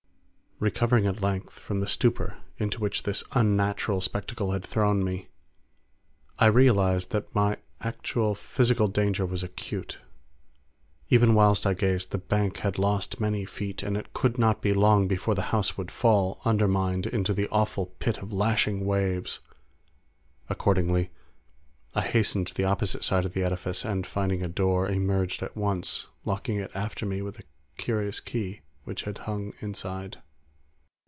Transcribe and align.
Recovering 0.69 1.07
at 1.07 1.23
length 1.23 1.57
from 1.57 1.79
the 1.79 1.87
stupor 1.87 2.37
into 2.59 2.79
which 2.79 3.01
this 3.01 3.23
unnatural 3.31 3.99
spectacle 3.99 4.51
had 4.51 4.63
thrown 4.63 5.03
me, 5.03 5.27
I 6.37 6.45
realized 6.45 7.09
that 7.09 7.33
my 7.33 7.57
actual 7.79 8.35
physical 8.35 8.87
danger 8.87 9.25
was 9.25 9.41
acute. 9.41 9.97
Even 11.09 11.33
whilst 11.33 11.65
I 11.65 11.73
gazed, 11.73 12.11
the 12.11 12.19
bank 12.19 12.57
had 12.57 12.77
lost 12.77 13.19
many 13.19 13.43
feet, 13.43 13.81
and 13.81 13.97
it 13.97 14.13
could 14.13 14.37
not 14.37 14.61
be 14.61 14.71
long 14.71 15.07
before 15.07 15.33
the 15.33 15.41
house 15.49 15.77
would 15.79 15.89
fall 15.89 16.39
undermined 16.45 17.07
into 17.07 17.33
the 17.33 17.49
awful 17.49 17.87
pit 17.97 18.19
of 18.19 18.31
lashing 18.31 18.85
waves. 18.85 19.39
Accordingly 20.47 21.09
I 21.95 22.01
hastened 22.01 22.45
to 22.49 22.53
the 22.53 22.65
opposite 22.65 23.03
side 23.03 23.25
of 23.25 23.33
the 23.33 23.41
edifice, 23.41 23.83
and 23.83 24.05
finding 24.05 24.43
a 24.43 24.47
door, 24.47 24.87
emerged 24.87 25.41
at 25.41 25.57
once, 25.57 26.05
locking 26.23 26.57
it 26.57 26.69
after 26.75 27.03
me 27.03 27.23
with 27.23 27.39
a 27.39 27.43
curious 27.77 28.19
key 28.19 28.61
which 28.83 29.05
had 29.05 29.17
hung 29.25 29.53
inside. 29.59 30.21